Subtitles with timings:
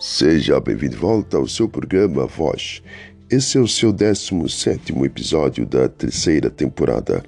[0.00, 2.80] Seja bem-vindo de volta ao seu programa Voz.
[3.28, 7.20] Esse é o seu 17 episódio da terceira temporada.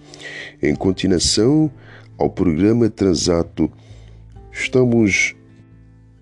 [0.62, 1.68] Em continuação
[2.16, 3.68] ao programa Transato,
[4.52, 5.34] estamos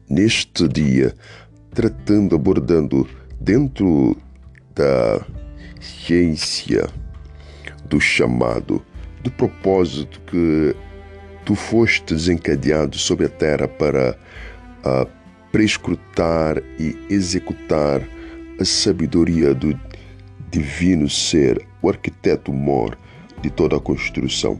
[0.09, 1.15] neste dia
[1.75, 3.07] tratando, abordando
[3.39, 4.17] dentro
[4.75, 5.23] da
[5.79, 6.89] ciência
[7.91, 8.83] do chamado,
[9.23, 10.75] do propósito que
[11.45, 14.17] tu foste desencadeado sobre a terra para
[14.83, 15.18] uh,
[15.53, 18.03] prescrutar e executar
[18.61, 19.79] a sabedoria do
[20.51, 22.99] divino ser, o arquiteto mor
[23.43, 24.59] de toda a construção,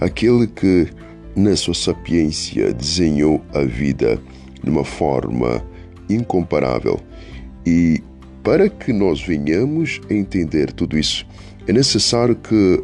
[0.00, 0.88] aquele que,
[1.34, 4.20] na sua sapiência, desenhou a vida
[4.62, 5.64] de uma forma
[6.08, 7.00] incomparável.
[7.66, 8.02] E
[8.42, 11.26] para que nós venhamos a entender tudo isso,
[11.66, 12.82] é necessário que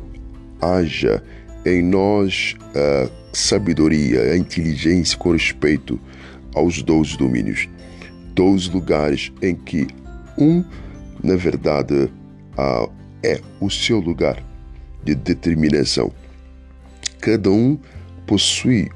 [0.60, 1.22] haja
[1.64, 5.98] em nós a sabedoria, a inteligência com respeito
[6.56, 7.68] aos dois domínios,
[8.34, 9.86] dois lugares em que
[10.36, 10.64] um,
[11.22, 12.10] na verdade,
[13.22, 14.42] é o seu lugar
[15.04, 16.10] de determinação.
[17.20, 17.78] Cada um
[18.26, 18.90] possui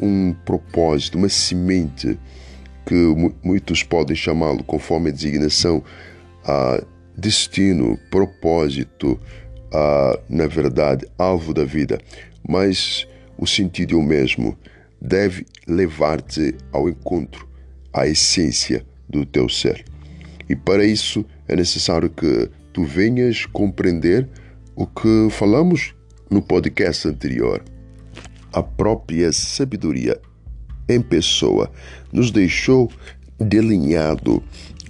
[0.00, 2.18] um propósito, uma semente
[2.84, 2.94] que
[3.42, 5.82] muitos podem chamá-lo, conforme a designação,
[7.16, 9.18] destino, propósito,
[10.28, 12.00] na verdade, alvo da vida,
[12.46, 13.06] mas
[13.38, 14.56] o sentido é o mesmo
[15.02, 17.48] deve levar-te ao encontro,
[17.92, 19.84] à essência do teu ser.
[20.48, 24.28] E para isso é necessário que tu venhas compreender
[24.76, 25.92] o que falamos
[26.30, 27.62] no podcast anterior.
[28.52, 30.20] A própria sabedoria
[30.88, 31.70] em pessoa
[32.12, 32.90] nos deixou
[33.38, 34.42] delineado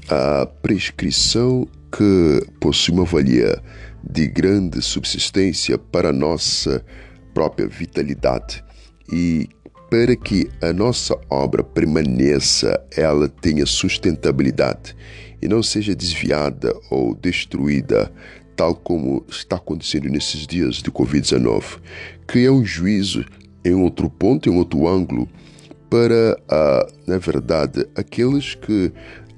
[0.08, 3.62] a prescrição que possui uma valia
[4.02, 6.84] de grande subsistência para a nossa
[7.32, 8.62] própria vitalidade
[9.10, 9.48] e
[9.92, 14.96] para que a nossa obra permaneça, ela tenha sustentabilidade
[15.42, 18.10] e não seja desviada ou destruída,
[18.56, 21.78] tal como está acontecendo nesses dias de Covid-19,
[22.26, 23.22] que é um juízo
[23.62, 25.28] em outro ponto, em outro ângulo,
[25.90, 28.90] para, uh, na verdade, aqueles que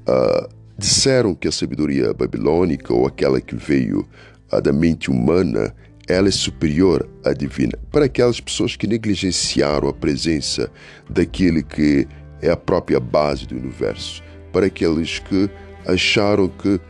[0.08, 0.48] uh,
[0.78, 4.06] disseram que a sabedoria babilônica ou aquela que veio
[4.52, 5.74] uh, da mente humana
[6.08, 7.72] ela é superior à divina.
[7.90, 10.70] Para aquelas pessoas que negligenciaram a presença
[11.08, 12.06] daquele que
[12.42, 14.22] é a própria base do universo.
[14.52, 15.48] Para aqueles que
[15.86, 16.80] acharam que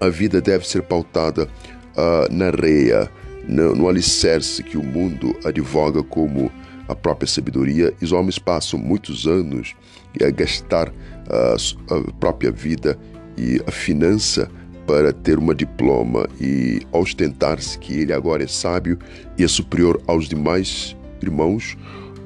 [0.00, 1.48] a vida deve ser pautada
[1.96, 3.10] uh, na reia,
[3.46, 6.50] no, no alicerce que o mundo advoga como
[6.88, 9.74] a própria sabedoria, e os homens passam muitos anos
[10.20, 12.98] a gastar uh, a própria vida
[13.36, 14.50] e a finança
[14.92, 18.98] para ter uma diploma e ostentar-se que ele agora é sábio
[19.38, 21.78] e é superior aos demais irmãos.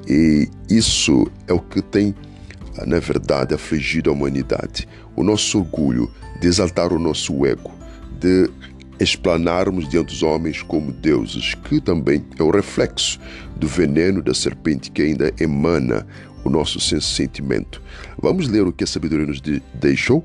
[0.09, 2.13] E isso é o que tem,
[2.85, 4.89] na verdade, afligido a humanidade.
[5.15, 6.11] O nosso orgulho
[6.41, 7.71] de exaltar o nosso ego,
[8.19, 8.51] de
[8.99, 13.21] explanarmos diante dos homens como deuses, que também é o reflexo
[13.55, 16.05] do veneno da serpente que ainda emana
[16.45, 17.81] o nosso sentimento.
[18.21, 19.41] Vamos ler o que a sabedoria nos
[19.75, 20.25] deixou?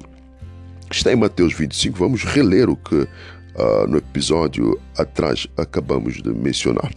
[0.96, 1.97] Está em Mateus 25.
[1.97, 6.91] Vamos reler o que uh, no episódio atrás acabamos de mencionar.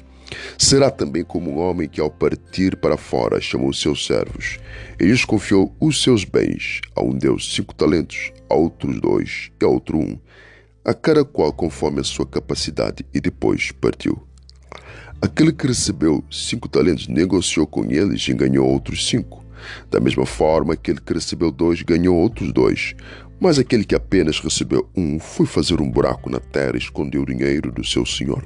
[0.58, 4.58] Será também como um homem que, ao partir para fora, chamou seus servos.
[4.98, 6.80] e lhes confiou os seus bens.
[6.96, 10.18] A um deu cinco talentos, a outros dois e a outro um,
[10.84, 14.20] a cada qual conforme a sua capacidade, e depois partiu.
[15.20, 19.43] Aquele que recebeu cinco talentos negociou com eles e ganhou outros cinco.
[19.90, 22.94] Da mesma forma, aquele que recebeu dois ganhou outros dois.
[23.40, 27.26] Mas aquele que apenas recebeu um foi fazer um buraco na terra e escondeu o
[27.26, 28.44] dinheiro do seu senhor.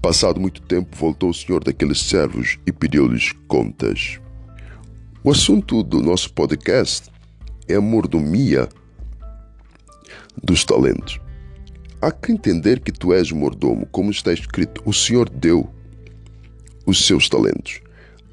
[0.00, 4.18] Passado muito tempo, voltou o senhor daqueles servos e pediu-lhes contas.
[5.22, 7.10] O assunto do nosso podcast
[7.68, 8.68] é a mordomia
[10.42, 11.20] dos talentos.
[12.00, 15.68] Há que entender que tu és mordomo, como está escrito: o Senhor deu
[16.86, 17.82] os seus talentos.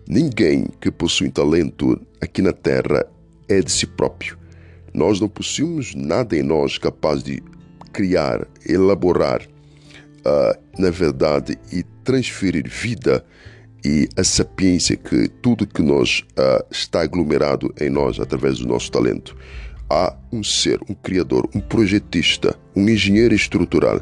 [0.07, 3.06] Ninguém que possui talento aqui na terra
[3.48, 4.38] é de si próprio
[4.98, 7.42] nós não possuímos nada em nós capaz de
[7.94, 13.24] criar, elaborar, uh, na verdade, e transferir vida
[13.86, 18.92] e a sapiência que tudo que nós uh, está aglomerado em nós através do nosso
[18.92, 19.38] talento.
[19.88, 24.01] Há um ser, um criador, um projetista, um engenheiro estrutural.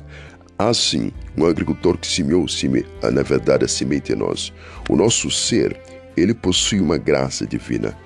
[0.57, 4.53] Há sim um agricultor que semeou, seme, na verdade, a semente em nós.
[4.89, 5.77] O nosso ser,
[6.15, 7.97] ele possui uma graça divina.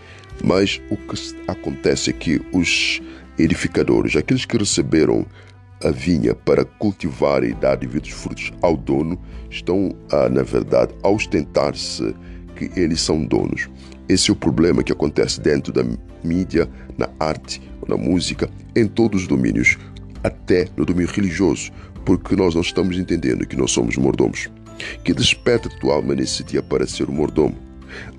[0.44, 3.01] Mas o que acontece é que os
[3.38, 5.25] edificadores, aqueles que receberam
[5.83, 9.19] a vinha para cultivar e dar devidos frutos ao dono,
[9.50, 12.13] estão, a, na verdade, a ostentar-se
[12.59, 13.69] porque eles são donos.
[14.09, 15.83] Esse é o problema que acontece dentro da
[16.21, 19.77] mídia, na arte, na música, em todos os domínios,
[20.23, 21.71] até no domínio religioso,
[22.06, 24.50] porque nós não estamos entendendo que nós somos mordomos.
[25.03, 27.69] Que desperta tua alma nesse dia para ser um mordomo.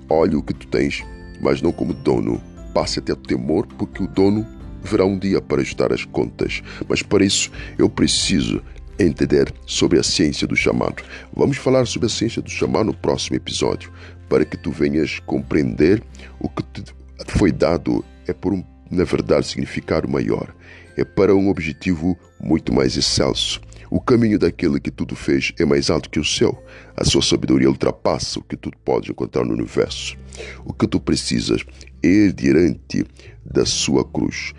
[0.09, 1.03] Olhe o que tu tens,
[1.39, 2.41] mas não como dono.
[2.73, 4.47] Passe até o temor, porque o dono
[4.83, 6.61] verá um dia para ajudar as contas.
[6.87, 8.61] Mas para isso eu preciso
[8.99, 11.03] entender sobre a ciência do chamado.
[11.35, 13.91] Vamos falar sobre a ciência do chamado no próximo episódio,
[14.29, 16.03] para que tu venhas compreender
[16.39, 16.83] o que te
[17.27, 20.53] foi dado é por um, na verdade, significado maior.
[20.97, 23.61] É para um objetivo muito mais excelso.
[23.93, 26.57] O caminho daquele que tudo fez é mais alto que o seu.
[26.95, 30.15] A sua sabedoria ultrapassa o que tu podes encontrar no universo.
[30.63, 31.65] O que tu precisas
[32.01, 33.05] é diante
[33.45, 34.53] da sua cruz,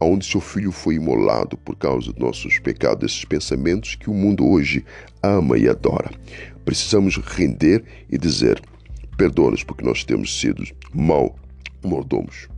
[0.00, 4.48] aonde seu filho foi imolado por causa dos nossos pecados, esses pensamentos que o mundo
[4.48, 4.82] hoje
[5.22, 6.10] ama e adora.
[6.64, 8.58] Precisamos render e dizer:
[9.18, 10.64] perdoa-nos porque nós temos sido
[10.94, 11.36] mal
[11.84, 12.48] mordomos.